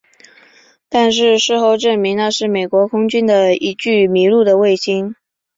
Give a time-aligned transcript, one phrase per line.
[0.89, 5.15] 但是事后证实那是美国空军的一具迷路的卫星。